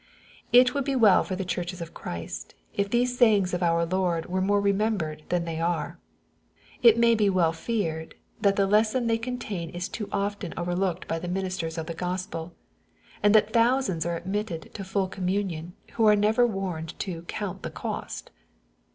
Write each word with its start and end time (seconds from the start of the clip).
It 0.51 0.73
would 0.73 0.83
be 0.83 0.95
well 0.95 1.23
for 1.23 1.35
the 1.35 1.45
churches 1.45 1.79
of 1.79 1.93
Christ, 1.93 2.55
if 2.73 2.89
these 2.89 3.15
sayings 3.19 3.53
of 3.53 3.61
our 3.61 3.85
Lord 3.85 4.25
were 4.25 4.41
more 4.41 4.59
remembered 4.59 5.21
than 5.29 5.45
they 5.45 5.59
are. 5.61 5.99
It 6.81 6.97
may 6.97 7.13
well 7.29 7.51
be 7.51 7.57
feared, 7.57 8.15
that 8.41 8.55
the 8.55 8.65
lesson 8.65 9.05
they 9.05 9.19
contain 9.19 9.69
is 9.69 9.87
too 9.87 10.09
often 10.11 10.55
overlooked 10.57 11.07
by 11.07 11.19
the 11.19 11.27
ministers 11.27 11.77
of 11.77 11.85
the 11.85 11.93
Q 11.93 12.07
ospel, 12.07 12.55
and 13.21 13.35
that 13.35 13.53
thousands 13.53 14.03
are 14.07 14.17
admitted 14.17 14.71
to 14.73 14.83
full 14.83 15.07
communion, 15.07 15.73
who 15.91 16.07
are 16.07 16.15
never 16.15 16.47
warned 16.47 16.97
to" 17.01 17.21
count 17.27 17.61
the 17.61 17.69
cost." 17.69 18.31